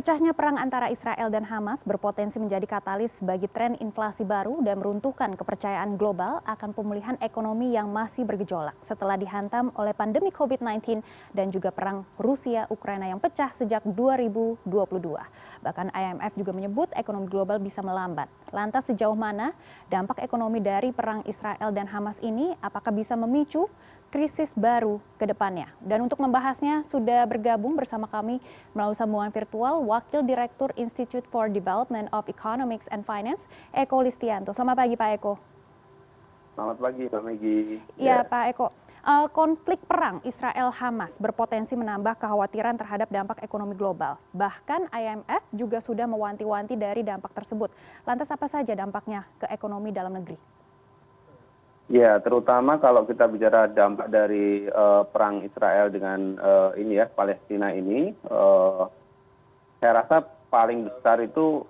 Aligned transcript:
Pecahnya 0.00 0.32
perang 0.32 0.56
antara 0.56 0.88
Israel 0.88 1.28
dan 1.28 1.44
Hamas 1.44 1.84
berpotensi 1.84 2.40
menjadi 2.40 2.64
katalis 2.64 3.20
bagi 3.20 3.44
tren 3.52 3.76
inflasi 3.84 4.24
baru 4.24 4.64
dan 4.64 4.80
meruntuhkan 4.80 5.36
kepercayaan 5.36 6.00
global 6.00 6.40
akan 6.48 6.72
pemulihan 6.72 7.20
ekonomi 7.20 7.76
yang 7.76 7.92
masih 7.92 8.24
bergejolak 8.24 8.72
setelah 8.80 9.20
dihantam 9.20 9.68
oleh 9.76 9.92
pandemi 9.92 10.32
COVID-19 10.32 11.04
dan 11.36 11.52
juga 11.52 11.68
perang 11.68 12.08
Rusia-Ukraina 12.16 13.12
yang 13.12 13.20
pecah 13.20 13.52
sejak 13.52 13.84
2022. 13.84 14.64
Bahkan 15.68 15.92
IMF 15.92 16.32
juga 16.32 16.56
menyebut 16.56 16.88
ekonomi 16.96 17.28
global 17.28 17.60
bisa 17.60 17.84
melambat. 17.84 18.32
Lantas 18.56 18.88
sejauh 18.88 19.12
mana 19.12 19.52
dampak 19.92 20.24
ekonomi 20.24 20.64
dari 20.64 20.96
perang 20.96 21.20
Israel 21.28 21.76
dan 21.76 21.84
Hamas 21.92 22.16
ini 22.24 22.56
apakah 22.64 22.88
bisa 22.88 23.20
memicu 23.20 23.68
krisis 24.10 24.52
baru 24.58 24.98
ke 25.16 25.24
depannya. 25.24 25.70
Dan 25.78 26.02
untuk 26.04 26.18
membahasnya 26.18 26.82
sudah 26.82 27.22
bergabung 27.30 27.78
bersama 27.78 28.10
kami 28.10 28.42
melalui 28.74 28.98
sambungan 28.98 29.30
virtual 29.30 29.86
Wakil 29.86 30.26
Direktur 30.26 30.74
Institute 30.74 31.24
for 31.30 31.46
Development 31.46 32.10
of 32.10 32.26
Economics 32.26 32.90
and 32.90 33.06
Finance, 33.06 33.46
Eko 33.70 34.02
Listianto. 34.02 34.50
Selamat 34.50 34.82
pagi 34.82 34.98
Pak 34.98 35.10
Eko. 35.16 35.34
Selamat 36.58 36.76
pagi 36.82 37.04
Pak 37.06 37.22
Megi. 37.22 37.78
Iya 37.96 38.20
ya. 38.20 38.26
Pak 38.26 38.44
Eko. 38.52 38.66
Uh, 39.00 39.32
konflik 39.32 39.80
perang 39.88 40.20
Israel-Hamas 40.28 41.16
berpotensi 41.16 41.72
menambah 41.72 42.20
kekhawatiran 42.20 42.76
terhadap 42.76 43.08
dampak 43.08 43.40
ekonomi 43.40 43.72
global. 43.72 44.20
Bahkan 44.36 44.92
IMF 44.92 45.42
juga 45.56 45.80
sudah 45.80 46.04
mewanti-wanti 46.04 46.76
dari 46.76 47.00
dampak 47.00 47.32
tersebut. 47.32 47.72
Lantas 48.04 48.28
apa 48.28 48.44
saja 48.44 48.76
dampaknya 48.76 49.24
ke 49.40 49.48
ekonomi 49.48 49.88
dalam 49.88 50.12
negeri? 50.12 50.59
Ya 51.90 52.22
terutama 52.22 52.78
kalau 52.78 53.02
kita 53.04 53.26
bicara 53.26 53.66
dampak 53.66 54.08
dari 54.08 54.64
eh, 54.64 55.02
perang 55.10 55.42
israel 55.42 55.90
dengan 55.90 56.38
eh, 56.38 56.70
ini 56.80 57.02
ya 57.02 57.10
palestina 57.10 57.74
ini 57.74 58.14
eh, 58.14 58.82
saya 59.82 59.92
rasa 60.04 60.22
paling 60.50 60.86
besar 60.86 61.22
itu 61.24 61.64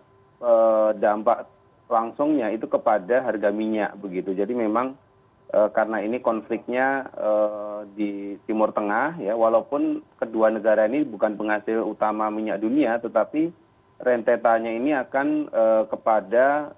dampak 0.97 1.45
langsungnya 1.85 2.49
itu 2.49 2.65
kepada 2.65 3.21
harga 3.29 3.53
minyak 3.53 3.93
begitu. 4.01 4.33
Jadi 4.33 4.57
memang 4.57 4.97
karena 5.53 6.01
ini 6.01 6.17
konfliknya 6.25 7.13
di 7.93 8.41
timur 8.49 8.73
tengah 8.73 9.21
ya 9.21 9.37
walaupun 9.37 10.01
kedua 10.17 10.49
negara 10.49 10.89
ini 10.89 11.05
bukan 11.05 11.37
penghasil 11.37 11.85
utama 11.85 12.33
minyak 12.33 12.65
dunia 12.65 12.97
tetapi 13.05 13.53
rentetannya 14.01 14.81
ini 14.81 14.91
akan 14.97 15.29
eh, 15.53 15.83
kepada 15.93 16.73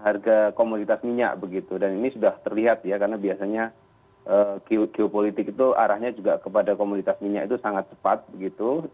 harga 0.00 0.56
komoditas 0.56 1.04
minyak 1.04 1.36
begitu. 1.36 1.76
Dan 1.76 2.00
ini 2.00 2.12
sudah 2.12 2.40
terlihat 2.40 2.80
ya 2.88 2.96
karena 2.96 3.20
biasanya 3.20 3.76
eh, 4.24 4.56
geopolitik 4.68 5.52
itu 5.52 5.76
arahnya 5.76 6.16
juga 6.16 6.40
kepada 6.40 6.72
komoditas 6.72 7.20
minyak 7.20 7.52
itu 7.52 7.60
sangat 7.60 7.88
cepat 7.92 8.24
begitu. 8.32 8.88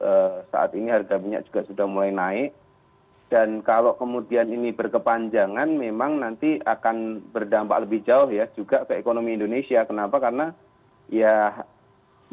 Saat 0.51 0.75
ini 0.75 0.91
harga 0.91 1.17
minyak 1.23 1.47
juga 1.51 1.67
sudah 1.71 1.87
mulai 1.87 2.11
naik. 2.11 2.51
Dan 3.31 3.63
kalau 3.63 3.95
kemudian 3.95 4.51
ini 4.51 4.75
berkepanjangan 4.75 5.71
memang 5.71 6.19
nanti 6.19 6.59
akan 6.67 7.23
berdampak 7.31 7.87
lebih 7.87 8.03
jauh 8.03 8.27
ya 8.27 8.51
juga 8.59 8.83
ke 8.83 8.99
ekonomi 8.99 9.39
Indonesia. 9.39 9.87
Kenapa? 9.87 10.19
Karena 10.19 10.51
ya 11.07 11.63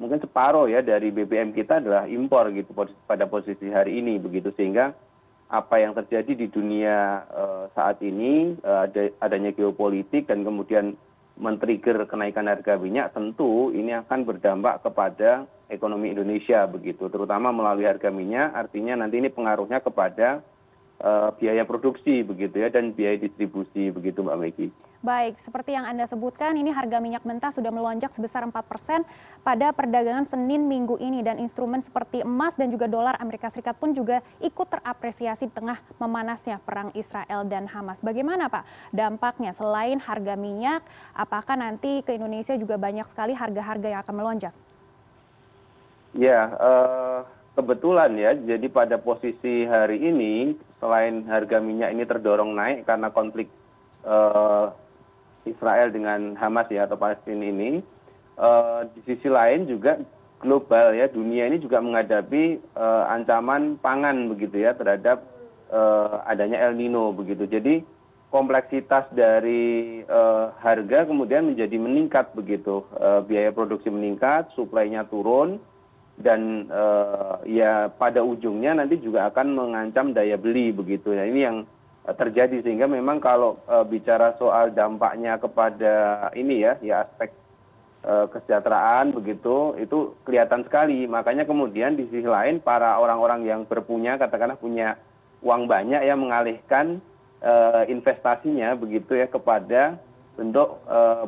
mungkin 0.02 0.18
separuh 0.18 0.66
ya 0.66 0.82
dari 0.82 1.14
BBM 1.14 1.54
kita 1.54 1.86
adalah 1.86 2.10
impor 2.10 2.50
gitu 2.50 2.74
pada 3.06 3.30
posisi 3.30 3.70
hari 3.70 4.02
ini 4.02 4.18
begitu. 4.18 4.50
Sehingga 4.58 4.98
apa 5.48 5.80
yang 5.80 5.96
terjadi 5.96 6.36
di 6.36 6.48
dunia 6.52 7.24
eh, 7.28 7.64
saat 7.72 8.04
ini 8.04 8.56
eh, 8.60 9.12
adanya 9.24 9.56
geopolitik 9.56 10.28
dan 10.28 10.44
kemudian 10.44 11.00
men-trigger 11.38 12.04
kenaikan 12.10 12.50
harga 12.50 12.76
minyak 12.82 13.14
tentu 13.14 13.70
ini 13.72 13.94
akan 13.94 14.26
berdampak 14.26 14.82
kepada 14.82 15.46
ekonomi 15.70 16.12
Indonesia 16.12 16.66
begitu. 16.66 17.08
Terutama 17.08 17.54
melalui 17.54 17.86
harga 17.86 18.10
minyak 18.10 18.58
artinya 18.58 19.06
nanti 19.06 19.22
ini 19.22 19.30
pengaruhnya 19.30 19.80
kepada 19.80 20.42
biaya 21.38 21.62
produksi 21.64 22.26
begitu 22.26 22.58
ya 22.58 22.74
dan 22.74 22.90
biaya 22.94 23.22
distribusi 23.22 23.94
begitu 23.94 24.26
Mbak 24.26 24.38
Megi. 24.42 24.68
Baik, 24.98 25.38
seperti 25.46 25.78
yang 25.78 25.86
Anda 25.86 26.10
sebutkan, 26.10 26.58
ini 26.58 26.74
harga 26.74 26.98
minyak 26.98 27.22
mentah 27.22 27.54
sudah 27.54 27.70
melonjak 27.70 28.10
sebesar 28.18 28.42
4 28.42 28.52
persen 28.66 29.06
pada 29.46 29.70
perdagangan 29.70 30.26
Senin 30.26 30.66
minggu 30.66 30.98
ini 30.98 31.22
dan 31.22 31.38
instrumen 31.38 31.86
seperti 31.86 32.26
emas 32.26 32.58
dan 32.58 32.74
juga 32.74 32.90
dolar 32.90 33.14
Amerika 33.22 33.54
Serikat 33.54 33.78
pun 33.78 33.94
juga 33.94 34.26
ikut 34.42 34.66
terapresiasi 34.66 35.48
di 35.48 35.54
tengah 35.54 35.78
memanasnya 36.02 36.58
perang 36.66 36.90
Israel 36.98 37.46
dan 37.46 37.70
Hamas. 37.70 38.02
Bagaimana 38.02 38.50
Pak 38.50 38.66
dampaknya 38.90 39.54
selain 39.54 40.02
harga 40.02 40.34
minyak, 40.34 40.82
apakah 41.14 41.54
nanti 41.54 42.02
ke 42.02 42.18
Indonesia 42.18 42.58
juga 42.58 42.82
banyak 42.82 43.06
sekali 43.06 43.38
harga-harga 43.38 43.88
yang 43.94 44.02
akan 44.02 44.16
melonjak? 44.18 44.54
Ya, 46.18 46.58
uh, 46.58 47.22
kebetulan 47.58 48.14
ya, 48.14 48.38
jadi 48.38 48.70
pada 48.70 49.02
posisi 49.02 49.66
hari 49.66 49.98
ini 49.98 50.54
selain 50.78 51.26
harga 51.26 51.58
minyak 51.58 51.90
ini 51.98 52.06
terdorong 52.06 52.54
naik 52.54 52.86
karena 52.86 53.10
konflik 53.10 53.50
uh, 54.06 54.70
israel 55.48 55.90
dengan 55.90 56.36
hamas 56.36 56.68
ya 56.68 56.86
atau 56.86 57.00
palestina 57.00 57.48
ini 57.48 57.80
eh, 58.36 58.80
di 58.92 59.00
sisi 59.08 59.32
lain 59.32 59.66
juga 59.66 59.98
global 60.44 60.94
ya 60.94 61.08
dunia 61.10 61.48
ini 61.48 61.58
juga 61.64 61.80
menghadapi 61.80 62.44
eh, 62.60 63.04
ancaman 63.10 63.80
pangan 63.80 64.28
begitu 64.36 64.62
ya 64.62 64.76
terhadap 64.76 65.24
eh, 65.72 66.16
adanya 66.28 66.60
El 66.68 66.76
Nino 66.76 67.16
begitu. 67.16 67.48
Jadi 67.48 67.82
kompleksitas 68.28 69.08
dari 69.16 70.04
harga 70.60 71.08
kemudian 71.08 71.48
menjadi 71.48 71.80
meningkat 71.80 72.36
begitu. 72.36 72.84
biaya 73.24 73.56
produksi 73.56 73.88
meningkat, 73.88 74.52
suplainya 74.52 75.08
turun 75.08 75.64
dan 76.18 76.66
ya 77.46 77.94
pada 77.94 78.26
ujungnya 78.26 78.74
nanti 78.74 78.98
juga 78.98 79.30
akan 79.30 79.54
mengancam 79.54 80.18
daya 80.18 80.36
beli 80.36 80.74
begitu. 80.74 81.14
Nah 81.14 81.30
ini 81.30 81.42
yang 81.46 81.58
terjadi. 82.16 82.64
Sehingga 82.64 82.88
memang 82.88 83.20
kalau 83.20 83.60
e, 83.68 83.76
bicara 83.92 84.32
soal 84.40 84.72
dampaknya 84.72 85.36
kepada 85.36 86.28
ini 86.38 86.64
ya 86.64 86.80
ya 86.80 87.04
aspek 87.04 87.34
kesejahteraan 88.08 89.12
begitu 89.12 89.76
itu 89.76 90.16
kelihatan 90.24 90.64
sekali. 90.64 91.04
Makanya 91.12 91.44
kemudian 91.44 92.00
di 92.00 92.08
sisi 92.08 92.24
lain 92.24 92.64
para 92.64 92.96
orang-orang 92.96 93.44
yang 93.44 93.68
berpunya 93.68 94.16
katakanlah 94.16 94.56
punya 94.56 94.96
uang 95.44 95.68
banyak 95.68 96.08
ya 96.08 96.16
mengalihkan 96.16 97.04
e, 97.44 97.54
investasinya 97.92 98.80
begitu 98.80 99.12
ya 99.20 99.28
kepada 99.28 100.00
bentuk 100.38 100.78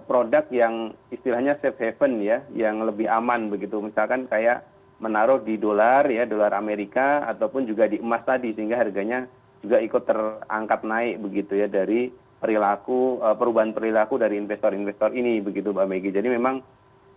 produk 0.06 0.46
yang 0.54 0.94
istilahnya 1.10 1.58
safe 1.58 1.82
haven 1.82 2.22
ya 2.22 2.46
yang 2.54 2.86
lebih 2.86 3.10
aman 3.10 3.50
begitu. 3.50 3.82
Misalkan 3.82 4.30
kayak 4.30 4.62
menaruh 5.00 5.40
di 5.42 5.56
dolar 5.56 6.06
ya 6.12 6.28
dolar 6.28 6.52
Amerika 6.56 7.24
ataupun 7.28 7.66
juga 7.66 7.88
di 7.88 8.00
emas 8.00 8.24
tadi 8.28 8.52
sehingga 8.52 8.80
harganya 8.80 9.26
juga 9.60 9.80
ikut 9.80 10.04
terangkat 10.08 10.82
naik 10.84 11.16
begitu 11.24 11.60
ya 11.60 11.68
dari 11.68 12.12
perilaku 12.40 13.20
eh, 13.20 13.36
perubahan 13.36 13.76
perilaku 13.76 14.16
dari 14.20 14.40
investor 14.40 14.72
investor 14.76 15.12
ini 15.12 15.44
begitu 15.44 15.72
mbak 15.76 15.88
Megi 15.88 16.16
jadi 16.16 16.28
memang 16.32 16.64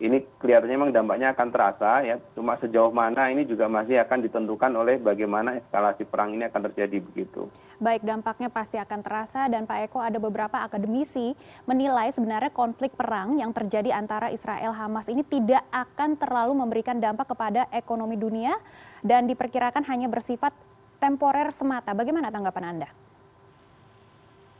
ini 0.02 0.18
kelihatannya 0.42 0.74
memang 0.74 0.90
dampaknya 0.90 1.30
akan 1.30 1.48
terasa 1.54 2.02
ya 2.02 2.18
cuma 2.34 2.58
sejauh 2.58 2.90
mana 2.90 3.30
ini 3.30 3.46
juga 3.46 3.70
masih 3.70 4.02
akan 4.02 4.18
ditentukan 4.26 4.74
oleh 4.74 4.98
bagaimana 4.98 5.62
eskalasi 5.62 6.02
perang 6.02 6.34
ini 6.34 6.50
akan 6.50 6.60
terjadi 6.70 6.98
begitu. 6.98 7.46
Baik 7.78 8.02
dampaknya 8.02 8.50
pasti 8.50 8.82
akan 8.82 9.00
terasa 9.06 9.46
dan 9.46 9.62
Pak 9.62 9.78
Eko 9.86 10.02
ada 10.02 10.18
beberapa 10.18 10.58
akademisi 10.58 11.38
menilai 11.70 12.10
sebenarnya 12.10 12.50
konflik 12.50 12.98
perang 12.98 13.38
yang 13.38 13.54
terjadi 13.54 13.94
antara 13.94 14.34
Israel 14.34 14.74
Hamas 14.74 15.06
ini 15.06 15.22
tidak 15.22 15.62
akan 15.70 16.18
terlalu 16.18 16.58
memberikan 16.58 16.98
dampak 16.98 17.30
kepada 17.30 17.70
ekonomi 17.70 18.18
dunia 18.18 18.58
dan 19.06 19.30
diperkirakan 19.30 19.86
hanya 19.86 20.10
bersifat 20.10 20.50
temporer 20.98 21.54
semata. 21.54 21.94
Bagaimana 21.94 22.34
tanggapan 22.34 22.64
Anda? 22.74 22.88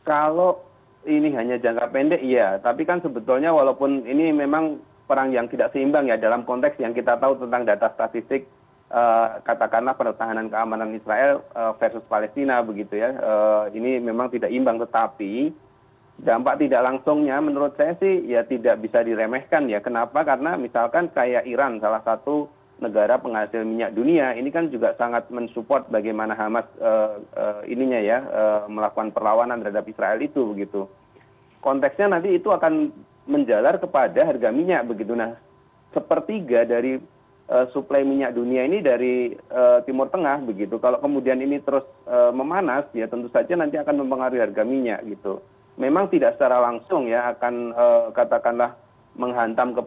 Kalau 0.07 0.59
ini 1.03 1.31
hanya 1.35 1.59
jangka 1.59 1.91
pendek, 1.91 2.19
iya. 2.23 2.59
Tapi 2.59 2.87
kan 2.87 2.99
sebetulnya 3.03 3.51
walaupun 3.51 4.07
ini 4.07 4.31
memang 4.31 4.79
perang 5.03 5.35
yang 5.35 5.51
tidak 5.51 5.75
seimbang 5.75 6.07
ya 6.07 6.15
dalam 6.15 6.47
konteks 6.47 6.79
yang 6.79 6.95
kita 6.95 7.19
tahu 7.19 7.35
tentang 7.39 7.67
data 7.67 7.91
statistik 7.91 8.47
uh, 8.93 9.41
katakanlah 9.43 9.97
pertahanan 9.97 10.47
keamanan 10.47 10.95
Israel 10.95 11.43
uh, 11.57 11.75
versus 11.75 12.05
Palestina 12.07 12.63
begitu 12.63 13.01
ya. 13.01 13.11
Uh, 13.19 13.63
ini 13.73 13.99
memang 13.99 14.31
tidak 14.31 14.53
imbang 14.53 14.79
tetapi 14.79 15.51
dampak 16.21 16.61
tidak 16.61 16.85
langsungnya 16.85 17.41
menurut 17.41 17.73
saya 17.75 17.97
sih 17.97 18.29
ya 18.29 18.45
tidak 18.45 18.79
bisa 18.79 19.03
diremehkan 19.03 19.67
ya. 19.67 19.81
Kenapa? 19.83 20.23
Karena 20.23 20.55
misalkan 20.55 21.11
kayak 21.11 21.49
Iran 21.49 21.81
salah 21.81 22.05
satu 22.05 22.47
negara 22.81 23.15
penghasil 23.21 23.63
minyak 23.63 23.95
dunia 23.95 24.35
ini 24.35 24.49
kan 24.51 24.67
juga 24.67 24.91
sangat 24.99 25.29
mensupport 25.31 25.87
bagaimana 25.87 26.35
Hamas 26.35 26.67
ininya 27.69 28.01
ya 28.01 28.19
melakukan 28.67 29.13
perlawanan 29.15 29.63
terhadap 29.63 29.87
Israel 29.87 30.19
itu 30.19 30.51
begitu. 30.51 30.89
Konteksnya 31.63 32.11
nanti 32.11 32.35
itu 32.35 32.51
akan 32.51 32.91
menjalar 33.25 33.79
kepada 33.79 34.27
harga 34.27 34.49
minyak 34.51 34.83
begitu. 34.87 35.15
Nah, 35.15 35.35
sepertiga 35.95 36.67
dari 36.67 36.99
uh, 37.47 37.65
suplai 37.71 38.03
minyak 38.03 38.35
dunia 38.35 38.67
ini 38.67 38.83
dari 38.83 39.31
uh, 39.51 39.79
Timur 39.87 40.11
Tengah 40.11 40.43
begitu. 40.43 40.79
Kalau 40.79 40.99
kemudian 40.99 41.39
ini 41.39 41.59
terus 41.63 41.83
uh, 42.07 42.31
memanas 42.35 42.87
ya 42.91 43.07
tentu 43.07 43.31
saja 43.31 43.55
nanti 43.55 43.79
akan 43.79 44.03
mempengaruhi 44.03 44.43
harga 44.43 44.63
minyak 44.67 45.03
gitu. 45.07 45.39
Memang 45.79 46.11
tidak 46.13 46.37
secara 46.37 46.61
langsung 46.61 47.09
ya 47.09 47.33
akan 47.33 47.73
katakanlah 48.13 48.77
menghantam 49.17 49.73
ke 49.73 49.81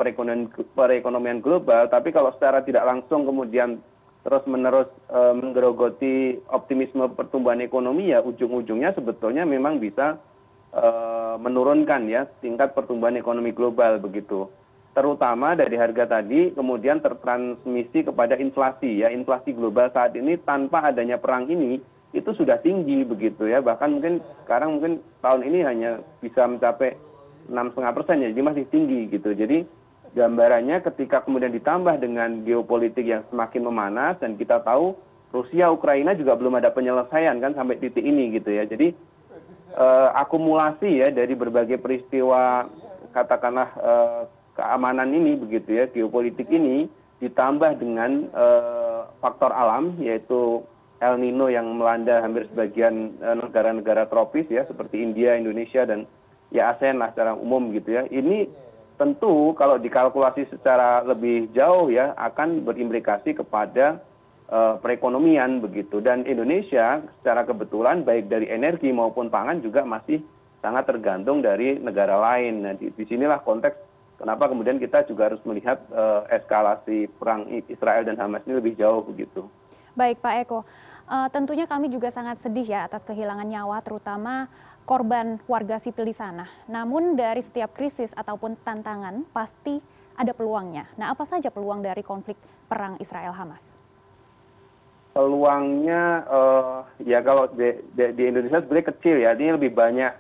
perekonomian 0.75 1.39
global 1.39 1.87
tapi 1.87 2.11
kalau 2.11 2.35
secara 2.35 2.67
tidak 2.67 2.83
langsung 2.83 3.23
kemudian 3.23 3.79
terus 4.27 4.43
menerus 4.51 4.91
menggerogoti 5.15 6.43
optimisme 6.51 7.07
pertumbuhan 7.15 7.63
ekonomi 7.63 8.11
ya 8.11 8.19
ujung 8.19 8.59
ujungnya 8.59 8.99
sebetulnya 8.99 9.47
memang 9.47 9.79
bisa 9.79 10.19
menurunkan 11.41 12.09
ya 12.09 12.29
tingkat 12.45 12.77
pertumbuhan 12.77 13.17
ekonomi 13.17 13.53
global 13.53 13.97
begitu. 14.01 14.49
Terutama 14.97 15.53
dari 15.53 15.77
harga 15.77 16.09
tadi 16.09 16.57
kemudian 16.57 17.05
tertransmisi 17.05 18.09
kepada 18.09 18.41
inflasi 18.41 19.05
ya. 19.05 19.13
Inflasi 19.13 19.53
global 19.53 19.93
saat 19.93 20.17
ini 20.17 20.41
tanpa 20.41 20.89
adanya 20.89 21.21
perang 21.21 21.45
ini 21.53 21.77
itu 22.17 22.31
sudah 22.33 22.57
tinggi 22.65 23.05
begitu 23.05 23.45
ya. 23.45 23.61
Bahkan 23.61 23.89
mungkin 23.93 24.25
sekarang 24.45 24.81
mungkin 24.81 25.05
tahun 25.21 25.45
ini 25.45 25.59
hanya 25.69 25.91
bisa 26.25 26.49
mencapai 26.49 26.97
enam 27.53 27.77
setengah 27.77 27.93
persen 27.93 28.25
ya. 28.25 28.33
Jadi 28.33 28.43
masih 28.45 28.65
tinggi 28.73 29.01
gitu. 29.13 29.37
Jadi 29.37 29.69
gambarannya 30.17 30.81
ketika 30.81 31.21
kemudian 31.29 31.53
ditambah 31.53 32.01
dengan 32.01 32.41
geopolitik 32.49 33.05
yang 33.05 33.21
semakin 33.29 33.69
memanas 33.69 34.17
dan 34.17 34.41
kita 34.41 34.65
tahu 34.65 34.97
Rusia 35.29 35.69
Ukraina 35.69 36.17
juga 36.17 36.41
belum 36.41 36.57
ada 36.57 36.73
penyelesaian 36.73 37.37
kan 37.37 37.53
sampai 37.53 37.77
titik 37.77 38.01
ini 38.01 38.33
gitu 38.33 38.49
ya. 38.49 38.65
Jadi 38.65 38.97
akumulasi 40.15 41.03
ya 41.03 41.09
dari 41.11 41.35
berbagai 41.35 41.83
peristiwa 41.83 42.71
katakanlah 43.11 43.69
uh, 43.81 44.23
keamanan 44.55 45.13
ini 45.13 45.37
begitu 45.37 45.73
ya 45.73 45.85
geopolitik 45.91 46.49
ini 46.53 46.87
ditambah 47.19 47.81
dengan 47.81 48.29
uh, 48.37 49.09
faktor 49.25 49.51
alam 49.51 49.97
yaitu 49.99 50.63
El 50.97 51.21
Nino 51.21 51.53
yang 51.53 51.77
melanda 51.77 52.25
hampir 52.25 52.49
sebagian 52.49 53.21
negara-negara 53.21 54.09
tropis 54.09 54.49
ya 54.49 54.65
seperti 54.65 55.05
India, 55.05 55.37
Indonesia 55.37 55.85
dan 55.85 56.09
ya 56.49 56.73
ASEAN 56.73 56.97
lah 56.97 57.13
secara 57.13 57.37
umum 57.37 57.69
gitu 57.77 58.01
ya. 58.01 58.09
Ini 58.09 58.49
tentu 58.97 59.53
kalau 59.61 59.77
dikalkulasi 59.77 60.49
secara 60.49 61.05
lebih 61.05 61.53
jauh 61.53 61.93
ya 61.93 62.17
akan 62.17 62.65
berimplikasi 62.65 63.37
kepada 63.37 64.01
perekonomian 64.53 65.59
begitu 65.59 65.99
dan 65.99 66.23
Indonesia 66.23 67.03
secara 67.19 67.43
kebetulan 67.43 68.07
baik 68.07 68.31
dari 68.31 68.47
energi 68.47 68.95
maupun 68.95 69.27
pangan 69.27 69.59
juga 69.59 69.83
masih 69.83 70.23
sangat 70.63 70.87
tergantung 70.87 71.43
dari 71.43 71.79
negara 71.79 72.15
lain. 72.15 72.63
Nah 72.63 72.75
di, 72.79 72.91
di 72.95 73.05
sinilah 73.07 73.43
konteks 73.43 73.75
kenapa 74.19 74.51
kemudian 74.51 74.79
kita 74.79 75.07
juga 75.07 75.31
harus 75.31 75.43
melihat 75.47 75.83
uh, 75.93 76.27
eskalasi 76.31 77.11
perang 77.19 77.47
Israel 77.71 78.03
dan 78.07 78.19
Hamas 78.19 78.43
ini 78.47 78.59
lebih 78.59 78.75
jauh 78.75 79.03
begitu. 79.07 79.47
Baik 79.97 80.21
Pak 80.21 80.35
Eko, 80.45 80.61
uh, 81.09 81.29
tentunya 81.33 81.65
kami 81.65 81.89
juga 81.89 82.13
sangat 82.13 82.43
sedih 82.43 82.67
ya 82.67 82.81
atas 82.85 83.07
kehilangan 83.07 83.49
nyawa 83.49 83.81
terutama 83.81 84.51
korban 84.87 85.43
warga 85.51 85.83
sipil 85.83 86.07
di 86.07 86.15
sana. 86.15 86.47
Namun 86.71 87.19
dari 87.19 87.43
setiap 87.43 87.75
krisis 87.75 88.15
ataupun 88.15 88.59
tantangan 88.63 89.27
pasti 89.35 89.83
ada 90.17 90.33
peluangnya. 90.33 90.89
Nah, 90.97 91.13
apa 91.13 91.29
saja 91.29 91.53
peluang 91.53 91.85
dari 91.85 92.01
konflik 92.01 92.41
perang 92.71 92.97
Israel-Hamas? 92.97 93.86
Peluangnya, 95.17 96.29
uh, 96.29 96.85
ya 97.01 97.25
kalau 97.25 97.49
di, 97.57 97.73
Indonesia 98.21 98.61
sebenarnya 98.61 98.93
kecil 98.93 99.17
ya, 99.17 99.33
ini 99.33 99.57
lebih 99.57 99.73
banyak 99.73 100.13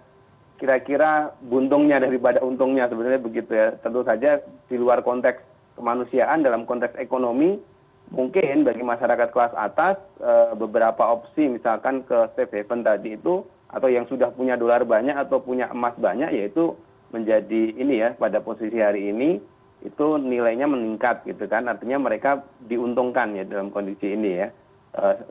kira-kira 0.56 1.36
buntungnya 1.44 2.00
daripada 2.00 2.40
untungnya 2.40 2.88
sebenarnya 2.88 3.20
begitu 3.20 3.52
ya. 3.52 3.76
Tentu 3.84 4.08
saja 4.08 4.40
di 4.72 4.76
luar 4.80 5.04
konteks 5.04 5.44
kemanusiaan 5.76 6.40
dalam 6.40 6.64
konteks 6.64 6.96
ekonomi, 6.96 7.60
mungkin 8.08 8.64
bagi 8.64 8.80
masyarakat 8.80 9.28
kelas 9.36 9.52
atas 9.52 10.00
uh, 10.24 10.56
beberapa 10.56 11.04
opsi 11.12 11.44
misalkan 11.44 12.00
ke 12.08 12.32
safe 12.32 12.64
haven 12.64 12.80
tadi 12.80 13.20
itu 13.20 13.44
atau 13.68 13.92
yang 13.92 14.08
sudah 14.08 14.32
punya 14.32 14.54
dolar 14.56 14.86
banyak 14.86 15.12
atau 15.12 15.42
punya 15.42 15.68
emas 15.76 15.92
banyak 16.00 16.30
yaitu 16.30 16.72
menjadi 17.10 17.74
ini 17.74 18.00
ya 18.00 18.08
pada 18.14 18.38
posisi 18.38 18.80
hari 18.80 19.10
ini 19.10 19.42
itu 19.84 20.06
nilainya 20.16 20.64
meningkat 20.70 21.26
gitu 21.26 21.44
kan 21.50 21.66
artinya 21.68 22.00
mereka 22.00 22.46
diuntungkan 22.64 23.34
ya 23.36 23.44
dalam 23.44 23.68
kondisi 23.68 24.14
ini 24.14 24.40
ya 24.40 24.48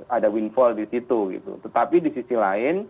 ada 0.10 0.28
windfall 0.30 0.78
di 0.78 0.86
situ 0.90 1.34
gitu. 1.34 1.58
Tetapi 1.66 2.02
di 2.02 2.10
sisi 2.14 2.38
lain 2.38 2.86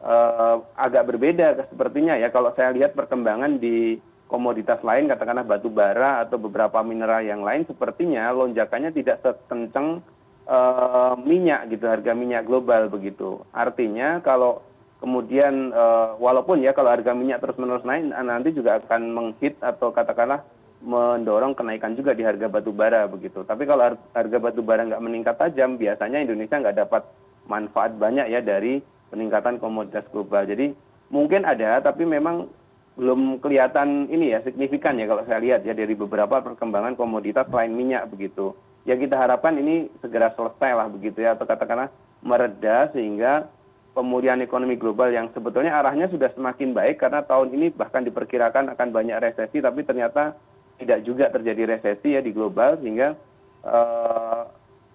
uh, 0.00 0.56
agak 0.76 1.08
berbeda 1.08 1.68
sepertinya 1.68 2.16
ya. 2.16 2.32
Kalau 2.32 2.52
saya 2.56 2.72
lihat 2.72 2.96
perkembangan 2.96 3.60
di 3.60 4.00
komoditas 4.28 4.80
lain 4.80 5.06
katakanlah 5.06 5.44
batu 5.44 5.68
bara 5.68 6.24
atau 6.24 6.40
beberapa 6.40 6.80
mineral 6.80 7.22
yang 7.22 7.44
lain 7.44 7.68
sepertinya 7.68 8.32
lonjakannya 8.32 8.90
tidak 8.96 9.20
sekencang 9.20 10.00
uh, 10.48 11.14
minyak 11.20 11.68
gitu 11.70 11.84
harga 11.86 12.16
minyak 12.16 12.48
global 12.48 12.88
begitu. 12.88 13.44
Artinya 13.52 14.24
kalau 14.24 14.64
kemudian 15.04 15.68
eh, 15.68 16.08
walaupun 16.16 16.64
ya 16.64 16.72
kalau 16.72 16.88
harga 16.88 17.12
minyak 17.12 17.44
terus 17.44 17.60
menerus 17.60 17.84
naik 17.84 18.08
nanti 18.08 18.56
juga 18.56 18.80
akan 18.80 19.12
menghit 19.12 19.52
atau 19.60 19.92
katakanlah 19.92 20.40
mendorong 20.84 21.56
kenaikan 21.56 21.96
juga 21.96 22.12
di 22.12 22.20
harga 22.20 22.46
batu 22.46 22.70
bara 22.70 23.08
begitu. 23.08 23.40
Tapi 23.42 23.64
kalau 23.64 23.96
harga 24.12 24.38
batu 24.38 24.60
bara 24.60 24.84
nggak 24.84 25.00
meningkat 25.02 25.40
tajam 25.40 25.80
biasanya 25.80 26.20
Indonesia 26.20 26.60
nggak 26.60 26.78
dapat 26.84 27.02
manfaat 27.48 27.96
banyak 27.96 28.28
ya 28.28 28.44
dari 28.44 28.84
peningkatan 29.08 29.56
komoditas 29.58 30.04
global. 30.12 30.44
Jadi 30.44 30.76
mungkin 31.08 31.48
ada 31.48 31.80
tapi 31.80 32.04
memang 32.04 32.46
belum 32.94 33.42
kelihatan 33.42 34.06
ini 34.12 34.36
ya 34.36 34.44
signifikan 34.46 35.00
ya 35.00 35.10
kalau 35.10 35.26
saya 35.26 35.42
lihat 35.42 35.66
ya 35.66 35.74
dari 35.74 35.98
beberapa 35.98 36.38
perkembangan 36.44 36.94
komoditas 36.94 37.48
selain 37.48 37.72
minyak 37.72 38.06
begitu. 38.12 38.54
Ya 38.84 39.00
kita 39.00 39.16
harapkan 39.16 39.56
ini 39.56 39.88
segera 40.04 40.30
selesai 40.36 40.76
lah 40.76 40.86
begitu 40.92 41.24
ya 41.24 41.32
atau 41.32 41.48
katakanlah 41.48 41.88
mereda 42.20 42.92
sehingga 42.92 43.48
pemulihan 43.96 44.42
ekonomi 44.42 44.76
global 44.76 45.08
yang 45.08 45.30
sebetulnya 45.32 45.72
arahnya 45.72 46.10
sudah 46.10 46.28
semakin 46.34 46.74
baik 46.74 47.00
karena 47.00 47.22
tahun 47.24 47.54
ini 47.54 47.72
bahkan 47.72 48.02
diperkirakan 48.02 48.74
akan 48.74 48.88
banyak 48.90 49.16
resesi 49.22 49.62
tapi 49.62 49.86
ternyata 49.86 50.34
tidak 50.78 51.06
juga 51.06 51.30
terjadi 51.30 51.76
resesi 51.78 52.18
ya 52.18 52.20
di 52.20 52.34
global 52.34 52.78
sehingga 52.82 53.14
uh, 53.62 54.42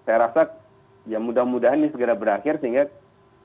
saya 0.03 0.17
rasa 0.29 0.41
ya 1.07 1.17
mudah-mudahan 1.17 1.79
ini 1.79 1.89
segera 1.93 2.13
berakhir 2.13 2.59
sehingga 2.59 2.91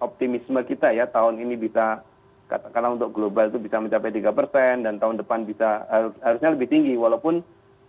optimisme 0.02 0.58
kita 0.66 0.90
ya 0.90 1.06
tahun 1.06 1.38
ini 1.38 1.54
bisa 1.54 2.02
katakanlah 2.50 3.00
untuk 3.00 3.14
global 3.14 3.48
itu 3.48 3.58
bisa 3.62 3.80
mencapai 3.80 4.12
tiga 4.12 4.34
persen 4.34 4.84
dan 4.84 5.00
tahun 5.00 5.22
depan 5.22 5.48
bisa 5.48 5.88
harusnya 6.20 6.52
lebih 6.52 6.68
tinggi 6.68 6.92
walaupun 6.98 7.40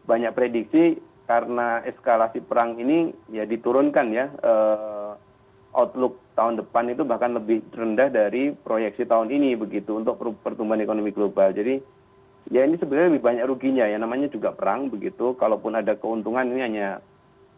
banyak 0.06 0.32
prediksi 0.32 1.02
karena 1.26 1.82
eskalasi 1.84 2.40
perang 2.46 2.78
ini 2.78 3.12
ya 3.34 3.44
diturunkan 3.50 4.08
ya 4.14 4.30
uh, 4.46 5.18
outlook 5.76 6.22
tahun 6.40 6.62
depan 6.62 6.94
itu 6.94 7.04
bahkan 7.04 7.36
lebih 7.36 7.66
rendah 7.76 8.08
dari 8.08 8.56
proyeksi 8.56 9.04
tahun 9.04 9.34
ini 9.34 9.60
begitu 9.60 10.00
untuk 10.00 10.16
pertumbuhan 10.40 10.80
ekonomi 10.80 11.12
global. 11.12 11.52
Jadi 11.52 11.84
ya 12.52 12.66
ini 12.66 12.78
sebenarnya 12.78 13.16
lebih 13.16 13.26
banyak 13.26 13.46
ruginya 13.50 13.86
ya 13.86 13.98
namanya 13.98 14.28
juga 14.30 14.54
perang 14.54 14.90
begitu. 14.92 15.34
Kalaupun 15.38 15.78
ada 15.78 15.98
keuntungan 15.98 16.46
ini 16.46 16.62
hanya 16.62 16.88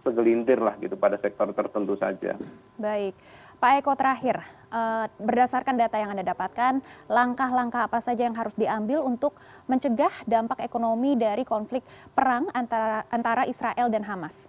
segelintir 0.05 0.59
lah 0.63 0.79
gitu 0.79 0.95
pada 0.95 1.19
sektor 1.19 1.51
tertentu 1.51 1.99
saja. 1.99 2.39
Baik. 2.79 3.15
Pak 3.57 3.81
Eko 3.81 3.97
terakhir, 3.97 4.37
uh, 4.69 5.09
berdasarkan 5.17 5.81
data 5.81 5.97
yang 5.97 6.13
Anda 6.13 6.21
dapatkan, 6.21 6.77
langkah-langkah 7.09 7.89
apa 7.89 7.97
saja 8.05 8.29
yang 8.29 8.37
harus 8.37 8.53
diambil 8.53 9.01
untuk 9.01 9.33
mencegah 9.65 10.13
dampak 10.29 10.61
ekonomi 10.61 11.17
dari 11.17 11.41
konflik 11.41 11.81
perang 12.13 12.45
antara 12.53 13.01
antara 13.09 13.49
Israel 13.49 13.89
dan 13.89 14.05
Hamas? 14.05 14.45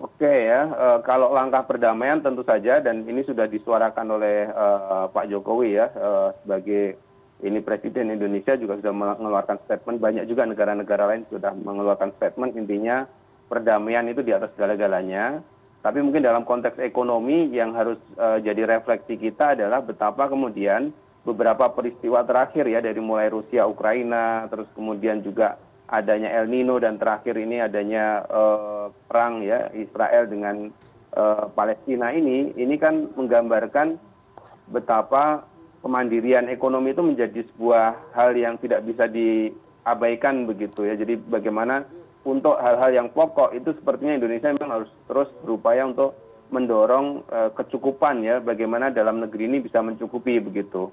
oke 0.00 0.28
ya 0.28 0.60
eh, 0.68 0.98
kalau 1.04 1.32
langkah 1.32 1.64
perdamaian 1.64 2.20
tentu 2.20 2.44
saja 2.44 2.80
dan 2.84 3.04
ini 3.08 3.24
sudah 3.24 3.48
disuarakan 3.48 4.06
oleh 4.20 4.48
eh, 4.48 5.04
pak 5.10 5.28
jokowi 5.32 5.80
ya 5.80 5.86
eh, 5.88 6.28
sebagai 6.44 6.84
ini 7.44 7.60
presiden 7.60 8.12
indonesia 8.14 8.56
juga 8.56 8.80
sudah 8.80 8.94
mengeluarkan 8.94 9.60
statement. 9.68 9.98
Banyak 10.00 10.24
juga 10.30 10.48
negara 10.48 10.72
negara 10.72 11.04
lain 11.10 11.28
sudah 11.28 11.52
mengeluarkan 11.52 12.16
statement. 12.16 12.56
Intinya 12.56 13.04
perdamaian 13.50 14.08
itu 14.08 14.24
di 14.24 14.32
atas 14.32 14.52
segala 14.56 14.74
galanya 14.74 15.40
tapi 15.86 16.02
mungkin 16.02 16.18
dalam 16.18 16.42
konteks 16.42 16.82
ekonomi 16.82 17.46
yang 17.54 17.70
harus 17.70 17.94
jadi 18.18 18.66
refleksi 18.66 19.14
kita 19.14 19.54
adalah 19.54 19.78
betapa 19.78 20.26
kemudian 20.26 20.90
beberapa 21.22 21.70
peristiwa 21.70 22.26
terakhir 22.26 22.66
ya 22.66 22.82
dari 22.82 22.98
mulai 22.98 23.30
Rusia 23.30 23.70
Ukraina 23.70 24.50
terus 24.50 24.66
kemudian 24.74 25.22
juga 25.22 25.58
adanya 25.90 26.30
El 26.34 26.50
Nino 26.50 26.78
dan 26.82 26.98
terakhir 26.98 27.38
ini 27.38 27.62
adanya 27.62 28.26
uh, 28.26 28.86
perang 29.06 29.42
ya 29.42 29.70
Israel 29.74 30.26
dengan 30.26 30.70
uh, 31.14 31.46
Palestina 31.54 32.10
ini. 32.10 32.54
Ini 32.58 32.74
kan 32.78 33.14
menggambarkan 33.14 33.98
betapa 34.70 35.46
kemandirian 35.80 36.48
ekonomi 36.52 36.92
itu 36.94 37.02
menjadi 37.04 37.40
sebuah 37.52 38.16
hal 38.16 38.36
yang 38.36 38.56
tidak 38.60 38.84
bisa 38.84 39.08
diabaikan 39.08 40.48
begitu 40.48 40.86
ya. 40.86 40.94
Jadi 40.96 41.18
bagaimana 41.18 41.84
untuk 42.26 42.58
hal-hal 42.58 42.90
yang 42.90 43.08
pokok 43.14 43.54
itu 43.54 43.70
sepertinya 43.76 44.18
Indonesia 44.18 44.50
memang 44.50 44.82
harus 44.82 44.90
terus 45.06 45.30
berupaya 45.46 45.86
untuk 45.86 46.16
mendorong 46.50 47.26
uh, 47.26 47.50
kecukupan 47.54 48.22
ya 48.22 48.38
bagaimana 48.38 48.94
dalam 48.94 49.18
negeri 49.18 49.50
ini 49.50 49.58
bisa 49.62 49.82
mencukupi 49.82 50.38
begitu. 50.38 50.90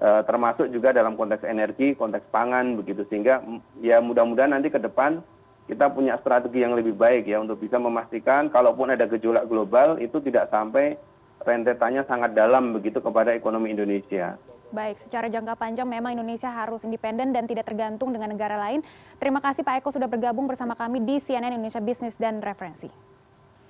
Eh, 0.00 0.22
termasuk 0.24 0.72
juga 0.72 0.96
dalam 0.96 1.12
konteks 1.12 1.44
energi 1.44 1.92
konteks 1.92 2.32
pangan 2.32 2.72
begitu. 2.80 3.04
Sehingga 3.12 3.44
ya 3.84 4.00
mudah 4.00 4.24
mudahan 4.24 4.56
nanti 4.56 4.72
ke 4.72 4.80
depan 4.80 5.20
kita 5.68 5.92
punya 5.92 6.16
strategi 6.24 6.64
yang 6.64 6.72
lebih 6.72 6.96
baik 6.96 7.28
ya 7.28 7.36
untuk 7.36 7.60
bisa 7.60 7.76
memastikan 7.76 8.48
kalaupun 8.48 8.88
ada 8.88 9.04
gejolak 9.04 9.44
global 9.44 10.00
itu 10.00 10.16
tidak 10.24 10.48
sampai 10.48 10.96
rentetannya 11.40 12.04
sangat 12.04 12.36
dalam 12.36 12.76
begitu 12.76 13.00
kepada 13.00 13.32
ekonomi 13.32 13.72
Indonesia. 13.72 14.36
Baik, 14.70 15.02
secara 15.02 15.26
jangka 15.26 15.58
panjang 15.58 15.88
memang 15.88 16.14
Indonesia 16.14 16.46
harus 16.46 16.86
independen 16.86 17.34
dan 17.34 17.42
tidak 17.50 17.66
tergantung 17.66 18.14
dengan 18.14 18.30
negara 18.30 18.54
lain. 18.54 18.86
Terima 19.18 19.42
kasih 19.42 19.66
Pak 19.66 19.82
Eko 19.82 19.90
sudah 19.90 20.06
bergabung 20.06 20.46
bersama 20.46 20.78
kami 20.78 21.02
di 21.02 21.18
CNN 21.18 21.58
Indonesia 21.58 21.82
Business 21.82 22.14
dan 22.14 22.38
Referensi. 22.38 22.86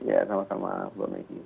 ya 0.00 0.24
sama 0.24 0.48
sama 0.48 0.88
mbak 0.96 1.08
megi 1.12 1.40